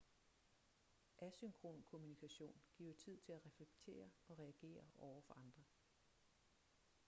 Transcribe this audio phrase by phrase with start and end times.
[1.17, 5.63] asynkron kommunikation giver tid til at reflektere og reagere over for andre